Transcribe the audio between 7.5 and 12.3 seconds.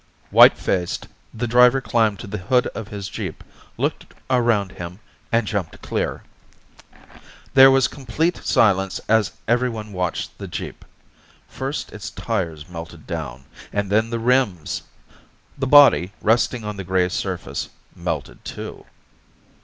There was complete silence as everyone watched the jeep. First its